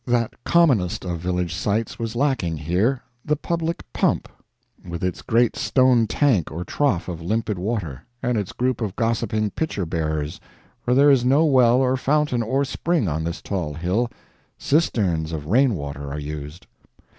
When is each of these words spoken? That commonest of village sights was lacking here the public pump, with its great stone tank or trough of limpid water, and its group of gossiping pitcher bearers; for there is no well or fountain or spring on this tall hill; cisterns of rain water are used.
That 0.07 0.33
commonest 0.43 1.05
of 1.05 1.19
village 1.19 1.53
sights 1.53 1.99
was 1.99 2.15
lacking 2.15 2.57
here 2.57 3.03
the 3.23 3.35
public 3.35 3.83
pump, 3.93 4.27
with 4.83 5.03
its 5.03 5.21
great 5.21 5.55
stone 5.55 6.07
tank 6.07 6.51
or 6.51 6.63
trough 6.65 7.07
of 7.07 7.21
limpid 7.21 7.59
water, 7.59 8.01
and 8.23 8.35
its 8.35 8.51
group 8.51 8.81
of 8.81 8.95
gossiping 8.95 9.51
pitcher 9.51 9.85
bearers; 9.85 10.41
for 10.79 10.95
there 10.95 11.11
is 11.11 11.23
no 11.23 11.45
well 11.45 11.75
or 11.81 11.95
fountain 11.97 12.41
or 12.41 12.65
spring 12.65 13.07
on 13.07 13.23
this 13.23 13.43
tall 13.43 13.75
hill; 13.75 14.09
cisterns 14.57 15.31
of 15.31 15.45
rain 15.45 15.75
water 15.75 16.11
are 16.11 16.17
used. 16.19 16.65